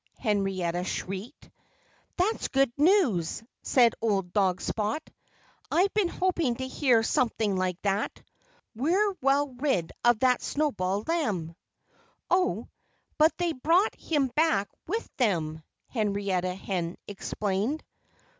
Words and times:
Henrietta 0.17 0.83
shrieked. 0.83 1.51
"That's 2.17 2.47
good 2.47 2.71
news," 2.75 3.43
said 3.61 3.93
old 4.01 4.33
dog 4.33 4.59
Spot. 4.59 5.07
"I've 5.69 5.93
been 5.93 6.07
hoping 6.07 6.55
to 6.55 6.67
hear 6.67 7.03
something 7.03 7.55
like 7.55 7.79
that. 7.83 8.19
We're 8.73 9.13
well 9.21 9.49
rid 9.49 9.91
of 10.03 10.17
that 10.21 10.41
Snowball 10.41 11.03
Lamb." 11.05 11.55
"Oh! 12.31 12.67
But 13.19 13.37
they 13.37 13.53
brought 13.53 13.93
him 13.93 14.29
back 14.29 14.69
with 14.87 15.07
them!" 15.17 15.61
Henrietta 15.89 16.55
Hen 16.55 16.97
explained. 17.07 17.83